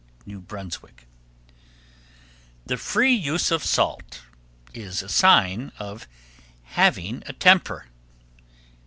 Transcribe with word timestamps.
New 0.25 0.41
Brunswick. 0.41 1.05
1313. 2.63 2.63
The 2.65 2.77
free 2.77 3.13
use 3.13 3.51
of 3.51 3.63
salt 3.63 4.23
is 4.73 5.03
a 5.03 5.09
sign 5.09 5.71
of 5.77 6.07
having 6.63 7.21
a 7.27 7.33
temper. 7.33 7.85